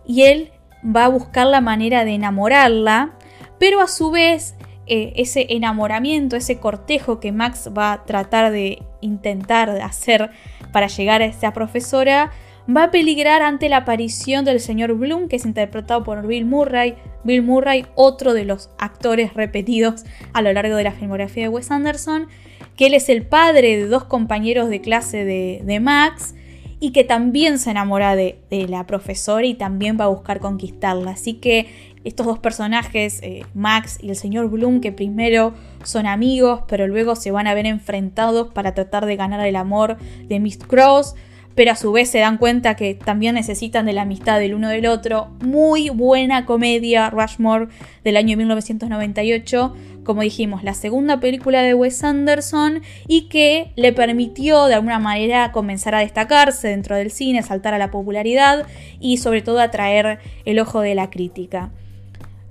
y 0.05 0.23
él 0.23 0.51
va 0.85 1.05
a 1.05 1.09
buscar 1.09 1.47
la 1.47 1.61
manera 1.61 2.05
de 2.05 2.15
enamorarla, 2.15 3.13
pero 3.61 3.81
a 3.81 3.87
su 3.87 4.11
vez 4.11 4.57
eh, 4.87 5.13
ese 5.15 5.47
enamoramiento, 5.51 6.35
ese 6.35 6.59
cortejo 6.59 7.21
que 7.21 7.31
Max 7.31 7.71
va 7.77 7.93
a 7.93 8.05
tratar 8.05 8.51
de 8.51 8.83
intentar 9.01 9.71
hacer 9.71 10.31
para 10.73 10.89
llegar 10.89 11.23
a 11.23 11.27
esta 11.27 11.53
profesora, 11.53 12.33
va 12.75 12.85
a 12.85 12.91
peligrar 12.91 13.43
ante 13.43 13.69
la 13.69 13.79
aparición 13.79 14.45
del 14.45 14.61
señor 14.61 14.95
Bloom, 14.95 15.29
que 15.29 15.37
es 15.37 15.45
interpretado 15.45 16.03
por 16.03 16.27
Bill 16.27 16.45
Murray. 16.45 16.95
Bill 17.23 17.43
Murray, 17.43 17.87
otro 17.95 18.35
de 18.35 18.45
los 18.45 18.71
actores 18.79 19.35
repetidos 19.35 20.05
a 20.33 20.43
lo 20.43 20.53
largo 20.53 20.75
de 20.75 20.85
la 20.85 20.93
filmografía 20.93 21.45
de 21.45 21.49
Wes 21.51 21.71
Anderson, 21.71 22.29
que 22.77 22.87
él 22.87 22.95
es 22.95 23.09
el 23.09 23.27
padre 23.27 23.77
de 23.77 23.87
dos 23.87 24.05
compañeros 24.05 24.71
de 24.71 24.81
clase 24.81 25.25
de, 25.25 25.81
Max 25.81 26.35
y 26.81 26.93
que 26.93 27.05
también 27.05 27.59
se 27.59 27.71
enamora 27.71 28.17
de, 28.17 28.39
la 28.69 28.87
profesora 28.87 29.45
y 29.45 29.55
también 29.55 29.99
va 30.01 30.05
a 30.05 30.09
buscar 30.09 30.41
conquistarla. 30.41 31.13
Así 31.13 31.35
que 31.35 31.90
estos 32.05 32.27
dos 32.27 32.39
personajes, 32.39 33.21
eh, 33.23 33.45
Max 33.55 33.99
y 34.01 34.11
el 34.11 34.17
señor 34.17 34.49
Bloom, 34.49 34.81
que 34.81 34.93
primero 34.93 35.53
son 35.85 36.07
amigos, 36.07 36.63
pero 36.67 36.87
luego 36.87 37.15
se 37.17 37.31
van 37.31 37.47
a 37.47 37.55
ver 37.55 37.67
enfrentados 37.67 38.53
para 38.53 38.75
tratar 38.75 39.07
de 39.07 39.17
ganar 39.17 39.47
el 39.47 39.57
amor 39.57 39.99
de 40.27 40.41
Miss 40.41 40.59
Cross, 40.59 41.15
pero 41.55 41.73
a 41.73 41.77
su 41.77 41.93
vez 41.93 42.09
se 42.09 42.21
dan 42.21 42.39
cuenta 42.39 42.75
que 42.75 42.95
también 42.95 43.35
necesitan 43.35 43.85
de 43.85 43.93
la 43.93 44.03
amistad 44.03 44.39
del 44.39 44.55
uno 44.55 44.69
del 44.69 44.87
otro. 44.87 45.29
Muy 45.45 45.91
buena 45.91 46.47
comedia, 46.47 47.11
Rushmore, 47.11 47.69
del 48.03 48.17
año 48.17 48.37
1998, 48.37 49.75
como 50.05 50.23
dijimos, 50.23 50.65
la 50.65 50.73
segunda 50.73 51.21
película 51.21 51.61
de 51.61 51.75
Wes 51.75 52.03
Anderson 52.03 52.81
y 53.07 53.29
que 53.29 53.73
le 53.77 53.93
permitió 53.93 54.67
de 54.67 54.75
alguna 54.75 54.99
manera 54.99 55.53
comenzar 55.53 55.95
a 55.95 56.01
destacarse 56.01 56.69
dentro 56.69 56.97
del 56.97 57.11
cine, 57.11 57.43
saltar 57.43 57.75
a 57.75 57.79
la 57.79 57.91
popularidad 57.91 58.67
y 58.99 59.19
sobre 59.19 59.43
todo 59.43 59.61
atraer 59.61 60.19
el 60.47 60.59
ojo 60.61 60.81
de 60.81 60.95
la 60.95 61.11
crítica. 61.11 61.73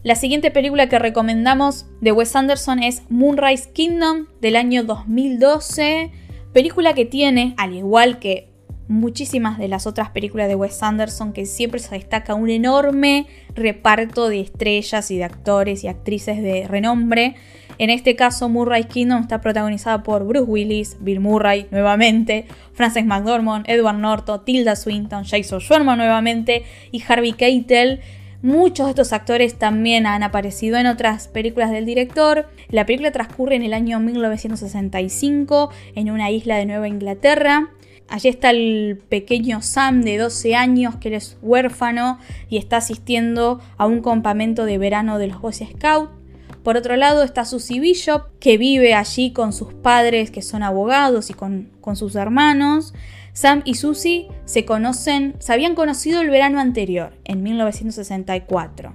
La 0.01 0.15
siguiente 0.15 0.49
película 0.49 0.87
que 0.87 0.97
recomendamos 0.97 1.85
de 1.99 2.13
Wes 2.13 2.33
Anderson 2.33 2.81
es 2.81 3.03
Moonrise 3.09 3.69
Kingdom 3.73 4.27
del 4.39 4.55
año 4.55 4.85
2012, 4.85 6.11
película 6.53 6.93
que 6.93 7.03
tiene, 7.03 7.53
al 7.57 7.75
igual 7.75 8.17
que 8.19 8.49
muchísimas 8.87 9.57
de 9.57 9.67
las 9.67 9.87
otras 9.87 10.09
películas 10.11 10.47
de 10.47 10.55
Wes 10.55 10.81
Anderson, 10.83 11.33
que 11.33 11.45
siempre 11.45 11.81
se 11.81 11.95
destaca 11.95 12.33
un 12.33 12.49
enorme 12.49 13.27
reparto 13.55 14.29
de 14.29 14.39
estrellas 14.39 15.11
y 15.11 15.17
de 15.17 15.25
actores 15.25 15.83
y 15.83 15.89
actrices 15.89 16.41
de 16.41 16.65
renombre. 16.65 17.35
En 17.77 17.89
este 17.89 18.15
caso, 18.15 18.47
Moonrise 18.47 18.87
Kingdom 18.87 19.21
está 19.21 19.41
protagonizada 19.41 20.01
por 20.03 20.25
Bruce 20.25 20.49
Willis, 20.49 20.97
Bill 21.01 21.19
Murray 21.19 21.67
nuevamente, 21.71 22.45
Frances 22.71 23.05
McDormand, 23.05 23.65
Edward 23.67 23.97
Norton, 23.97 24.45
Tilda 24.45 24.77
Swinton, 24.77 25.25
Jason 25.25 25.59
Schwarman 25.59 25.97
nuevamente 25.97 26.63
y 26.93 27.03
Harvey 27.05 27.33
Keitel. 27.33 27.99
Muchos 28.41 28.85
de 28.85 28.91
estos 28.91 29.11
actores 29.11 29.59
también 29.59 30.07
han 30.07 30.23
aparecido 30.23 30.77
en 30.77 30.87
otras 30.87 31.27
películas 31.27 31.71
del 31.71 31.85
director. 31.85 32.47
La 32.69 32.85
película 32.85 33.11
transcurre 33.11 33.55
en 33.55 33.63
el 33.63 33.73
año 33.73 33.99
1965 33.99 35.69
en 35.95 36.09
una 36.09 36.31
isla 36.31 36.55
de 36.55 36.65
Nueva 36.65 36.87
Inglaterra. 36.87 37.71
Allí 38.07 38.29
está 38.29 38.51
el 38.51 39.01
pequeño 39.09 39.61
Sam 39.61 40.03
de 40.03 40.17
12 40.17 40.55
años 40.55 40.95
que 40.95 41.13
es 41.13 41.37
huérfano 41.41 42.17
y 42.49 42.57
está 42.57 42.77
asistiendo 42.77 43.59
a 43.77 43.85
un 43.85 44.01
campamento 44.01 44.63
de 44.63 44.77
verano 44.77 45.19
de 45.19 45.27
los 45.27 45.41
Boy 45.41 45.53
Scouts. 45.53 46.18
Por 46.63 46.77
otro 46.77 46.95
lado 46.95 47.23
está 47.23 47.45
Susie 47.45 47.79
Bishop, 47.79 48.23
que 48.39 48.57
vive 48.57 48.93
allí 48.93 49.31
con 49.31 49.53
sus 49.53 49.73
padres 49.73 50.31
que 50.31 50.41
son 50.41 50.63
abogados 50.63 51.29
y 51.29 51.33
con, 51.33 51.69
con 51.81 51.95
sus 51.95 52.15
hermanos. 52.15 52.93
Sam 53.33 53.61
y 53.63 53.75
Susie 53.75 54.27
se 54.45 54.65
conocen, 54.65 55.35
se 55.39 55.53
habían 55.53 55.75
conocido 55.75 56.21
el 56.21 56.29
verano 56.29 56.59
anterior, 56.59 57.13
en 57.23 57.41
1964. 57.43 58.93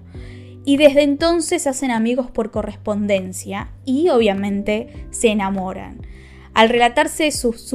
Y 0.66 0.76
desde 0.76 1.02
entonces 1.02 1.62
se 1.62 1.68
hacen 1.68 1.90
amigos 1.90 2.30
por 2.30 2.50
correspondencia 2.50 3.70
y 3.84 4.08
obviamente 4.08 5.06
se 5.10 5.28
enamoran. 5.28 6.02
Al 6.54 6.68
relatarse 6.68 7.30
sus, 7.32 7.74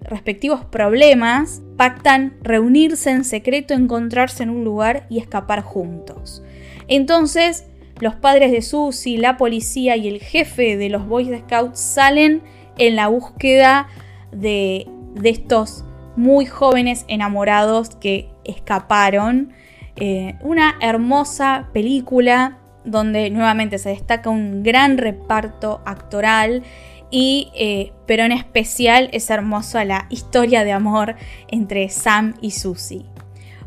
respectivos 0.00 0.64
problemas, 0.64 1.62
pactan 1.76 2.36
reunirse 2.42 3.10
en 3.10 3.24
secreto, 3.24 3.74
encontrarse 3.74 4.42
en 4.42 4.50
un 4.50 4.64
lugar 4.64 5.06
y 5.08 5.18
escapar 5.18 5.62
juntos. 5.62 6.42
Entonces, 6.88 7.64
los 8.00 8.14
padres 8.14 8.52
de 8.52 8.62
Susie, 8.62 9.18
la 9.18 9.36
policía 9.36 9.96
y 9.96 10.08
el 10.08 10.20
jefe 10.20 10.76
de 10.76 10.88
los 10.88 11.06
Boy 11.06 11.36
Scouts 11.38 11.80
salen 11.80 12.42
en 12.78 12.96
la 12.96 13.08
búsqueda 13.08 13.88
de, 14.32 14.86
estos 15.24 15.84
muy 16.16 16.46
jóvenes 16.46 17.04
enamorados 17.08 17.96
que 17.96 18.28
escaparon. 18.44 19.52
Eh, 19.96 20.34
una 20.42 20.76
hermosa 20.80 21.70
película 21.72 22.58
donde 22.84 23.30
nuevamente 23.30 23.78
se 23.78 23.90
destaca 23.90 24.28
un 24.28 24.62
gran 24.62 24.98
reparto 24.98 25.80
actoral 25.86 26.62
y 27.10 27.50
eh, 27.54 27.92
pero 28.06 28.24
en 28.24 28.32
especial 28.32 29.08
es 29.12 29.30
hermosa 29.30 29.84
la 29.84 30.06
historia 30.10 30.64
de 30.64 30.72
amor 30.72 31.16
entre 31.48 31.88
Sam 31.88 32.34
y 32.40 32.50
Susie. 32.50 33.06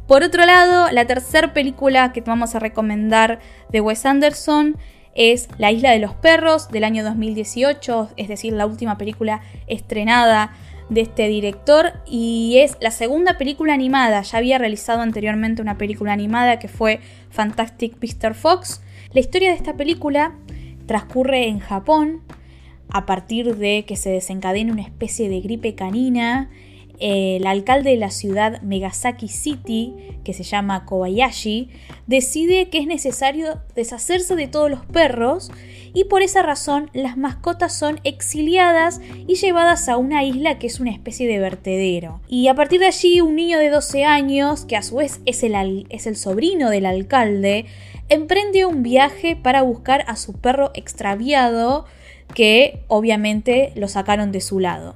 Por 0.10 0.24
otro 0.24 0.44
lado, 0.44 0.92
la 0.92 1.06
tercera 1.06 1.54
película 1.54 2.12
que 2.14 2.22
vamos 2.22 2.56
a 2.56 2.60
recomendar 2.60 3.42
de 3.72 3.80
Wes 3.80 4.08
Anderson 4.08 4.76
es 5.14 5.50
La 5.60 5.72
isla 5.72 5.92
de 5.92 6.00
los 6.00 6.16
perros 6.16 6.70
del 6.70 6.84
año 6.84 7.04
2018, 7.04 8.10
es 8.18 8.28
decir, 8.28 8.54
la 8.54 8.66
última 8.66 8.98
película 8.98 9.42
estrenada 9.68 10.56
de 10.90 11.02
este 11.02 11.28
director 11.28 11.94
y 12.08 12.58
es 12.58 12.76
la 12.82 12.90
segunda 12.90 13.38
película 13.38 13.76
animada. 13.76 14.24
Ya 14.24 14.40
había 14.40 14.58
realizado 14.58 15.02
anteriormente 15.02 15.62
una 15.62 15.78
película 15.78 16.12
animada 16.12 16.58
que 16.58 16.70
fue 16.70 17.02
Fantastic 17.30 17.98
Mr. 18.02 18.34
Fox. 18.34 18.82
La 19.14 19.20
historia 19.20 19.52
de 19.52 19.58
esta 19.58 19.78
película 19.78 20.34
transcurre 20.88 21.48
en 21.50 21.60
Japón. 21.60 22.24
a 22.92 23.06
partir 23.06 23.58
de 23.58 23.86
que 23.86 23.96
se 23.96 24.10
desencadena 24.10 24.74
una 24.74 24.82
especie 24.82 25.30
de 25.30 25.42
gripe 25.42 25.76
canina, 25.76 26.50
el 27.00 27.48
alcalde 27.48 27.92
de 27.92 27.98
la 27.98 28.12
ciudad 28.12 28.62
Megasaki 28.62 29.28
City, 29.28 29.94
que 30.24 30.34
se 30.34 30.44
llama 30.44 30.86
Kobayashi, 30.86 31.70
decide 32.08 32.70
que 32.70 32.80
es 32.80 32.88
necesario 32.88 33.62
deshacerse 33.76 34.36
de 34.36 34.48
todos 34.48 34.70
los 34.70 34.86
perros 34.86 35.52
y 35.94 36.06
por 36.06 36.22
esa 36.22 36.44
razón 36.44 36.90
las 36.94 37.18
mascotas 37.18 37.74
son 37.74 38.00
exiliadas 38.04 39.02
y 39.28 39.36
llevadas 39.36 39.90
a 39.90 39.98
una 39.98 40.24
isla 40.24 40.60
que 40.60 40.68
es 40.68 40.80
una 40.80 40.92
especie 40.92 41.28
de 41.28 41.40
vertedero. 41.40 42.22
Y 42.28 42.48
a 42.48 42.56
partir 42.56 42.80
de 42.80 42.88
allí 42.88 43.22
un 43.22 43.36
niño 43.36 43.58
de 43.58 43.70
12 43.70 44.06
años, 44.06 44.66
que 44.66 44.76
a 44.76 44.84
su 44.84 44.98
vez 44.98 45.22
es 45.26 45.44
el, 45.44 45.88
es 45.90 46.08
el 46.08 46.16
sobrino 46.16 46.70
del 46.70 46.86
alcalde, 46.86 47.66
emprende 48.10 48.66
un 48.66 48.84
viaje 48.84 49.36
para 49.36 49.62
buscar 49.62 50.04
a 50.08 50.16
su 50.16 50.34
perro 50.34 50.72
extraviado 50.74 51.86
que 52.34 52.84
obviamente 52.88 53.72
lo 53.76 53.88
sacaron 53.88 54.32
de 54.32 54.42
su 54.42 54.60
lado. 54.60 54.96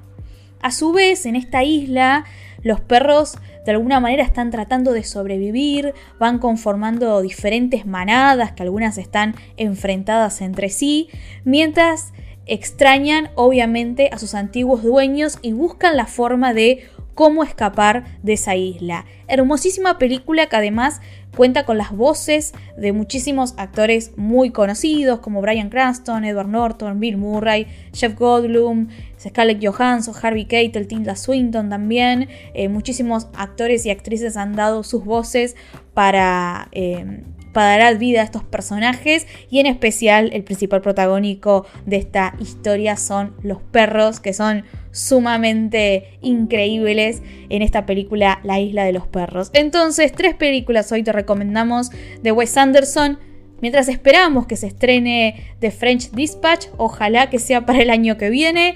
A 0.63 0.71
su 0.71 0.93
vez, 0.93 1.25
en 1.25 1.35
esta 1.35 1.65
isla, 1.65 2.23
los 2.61 2.79
perros 2.79 3.37
de 3.65 3.71
alguna 3.73 3.99
manera 3.99 4.23
están 4.23 4.49
tratando 4.49 4.93
de 4.93 5.03
sobrevivir, 5.03 5.93
van 6.19 6.39
conformando 6.39 7.21
diferentes 7.21 7.85
manadas 7.85 8.53
que 8.53 8.63
algunas 8.63 8.97
están 8.97 9.35
enfrentadas 9.57 10.39
entre 10.39 10.69
sí, 10.69 11.09
mientras 11.43 12.13
extrañan 12.45 13.29
obviamente 13.35 14.09
a 14.13 14.17
sus 14.17 14.35
antiguos 14.35 14.83
dueños 14.83 15.37
y 15.41 15.51
buscan 15.51 15.97
la 15.97 16.05
forma 16.05 16.53
de 16.53 16.87
cómo 17.13 17.43
escapar 17.43 18.03
de 18.23 18.33
esa 18.33 18.55
isla. 18.55 19.05
Hermosísima 19.27 19.97
película 19.97 20.47
que 20.47 20.55
además 20.55 21.01
cuenta 21.35 21.65
con 21.65 21.77
las 21.77 21.91
voces 21.91 22.53
de 22.77 22.91
muchísimos 22.91 23.53
actores 23.57 24.11
muy 24.17 24.51
conocidos 24.51 25.19
como 25.19 25.41
Brian 25.41 25.69
Cranston, 25.69 26.25
Edward 26.25 26.47
Norton, 26.47 26.99
Bill 26.99 27.17
Murray, 27.17 27.67
Jeff 27.93 28.17
Goldblum, 28.17 28.89
Scarlett 29.19 29.65
Johansson, 29.65 30.13
Harvey 30.21 30.45
Keitel, 30.45 30.87
Tilda 30.87 31.15
Swinton 31.15 31.69
también. 31.69 32.29
Eh, 32.53 32.69
muchísimos 32.69 33.27
actores 33.35 33.85
y 33.85 33.91
actrices 33.91 34.37
han 34.37 34.53
dado 34.53 34.83
sus 34.83 35.03
voces 35.03 35.55
para 35.93 36.67
eh, 36.71 37.23
para 37.53 37.77
dar 37.77 37.97
vida 37.97 38.21
a 38.21 38.23
estos 38.23 38.43
personajes 38.43 39.27
y 39.49 39.59
en 39.59 39.67
especial 39.67 40.31
el 40.33 40.43
principal 40.43 40.81
protagónico 40.81 41.65
de 41.85 41.97
esta 41.97 42.35
historia 42.39 42.97
son 42.97 43.35
los 43.43 43.61
perros 43.61 44.19
que 44.19 44.33
son 44.33 44.65
sumamente 44.91 46.17
increíbles 46.21 47.21
en 47.49 47.61
esta 47.61 47.85
película 47.85 48.39
La 48.43 48.59
isla 48.59 48.83
de 48.83 48.93
los 48.93 49.07
perros. 49.07 49.49
Entonces, 49.53 50.11
tres 50.11 50.35
películas 50.35 50.91
hoy 50.91 51.03
te 51.03 51.11
recomendamos 51.11 51.89
de 52.21 52.31
Wes 52.31 52.57
Anderson. 52.57 53.19
Mientras 53.61 53.87
esperamos 53.87 54.45
que 54.45 54.57
se 54.57 54.67
estrene 54.67 55.55
The 55.59 55.71
French 55.71 56.11
Dispatch, 56.11 56.67
ojalá 56.77 57.29
que 57.29 57.39
sea 57.39 57.65
para 57.65 57.81
el 57.81 57.89
año 57.89 58.17
que 58.17 58.29
viene. 58.29 58.75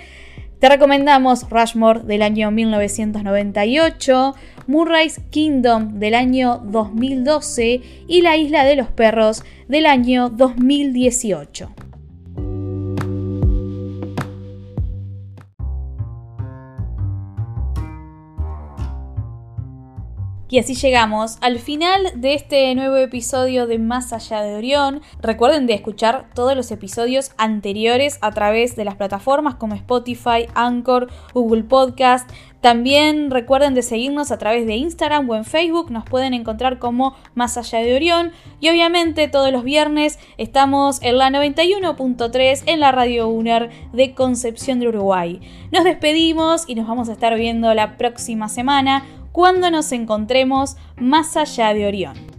Te 0.59 0.69
recomendamos 0.69 1.47
Rushmore 1.49 1.99
del 1.99 2.23
año 2.23 2.49
1998, 2.49 4.35
Murray's 4.67 5.21
Kingdom 5.29 5.99
del 5.99 6.13
año 6.13 6.61
2012 6.65 7.81
y 8.07 8.21
La 8.21 8.35
Isla 8.35 8.65
de 8.65 8.75
los 8.75 8.89
Perros 8.89 9.43
del 9.67 9.85
año 9.85 10.29
2018. 10.29 11.86
Y 20.49 20.59
así 20.59 20.75
llegamos 20.75 21.37
al 21.41 21.59
final 21.59 22.01
de 22.15 22.33
este 22.33 22.73
nuevo 22.73 22.95
episodio 22.95 23.67
de 23.67 23.79
Más 23.79 24.13
allá 24.13 24.41
de 24.41 24.55
Orión. 24.55 25.01
Recuerden 25.21 25.67
de 25.67 25.73
escuchar 25.73 26.29
todos 26.33 26.55
los 26.55 26.71
episodios 26.71 27.31
anteriores 27.37 28.17
a 28.21 28.31
través 28.31 28.77
de 28.77 28.85
las 28.85 28.95
plataformas 28.95 29.55
como 29.55 29.75
Spotify, 29.75 30.47
Anchor, 30.55 31.09
Google 31.33 31.63
Podcast. 31.63 32.29
También 32.61 33.29
recuerden 33.29 33.75
de 33.75 33.83
seguirnos 33.83 34.31
a 34.31 34.37
través 34.37 34.65
de 34.65 34.75
Instagram 34.75 35.29
o 35.29 35.35
en 35.35 35.45
Facebook, 35.45 35.91
nos 35.91 36.05
pueden 36.05 36.33
encontrar 36.33 36.79
como 36.79 37.15
Más 37.35 37.57
allá 37.57 37.79
de 37.79 37.95
Orión. 37.95 38.31
Y 38.59 38.69
obviamente 38.69 39.27
todos 39.27 39.51
los 39.51 39.63
viernes 39.63 40.17
estamos 40.37 41.01
en 41.03 41.17
la 41.17 41.29
91.3 41.29 42.63
en 42.65 42.79
la 42.79 42.91
Radio 42.91 43.27
UNER 43.27 43.69
de 43.93 44.13
Concepción 44.15 44.79
de 44.79 44.87
Uruguay. 44.87 45.39
Nos 45.71 45.83
despedimos 45.83 46.63
y 46.67 46.75
nos 46.75 46.87
vamos 46.87 47.09
a 47.09 47.13
estar 47.13 47.35
viendo 47.35 47.73
la 47.73 47.95
próxima 47.95 48.49
semana 48.49 49.03
cuando 49.37 49.69
nos 49.69 49.91
encontremos 49.91 50.77
más 50.99 51.37
allá 51.37 51.71
de 51.71 51.85
Orión. 51.85 52.36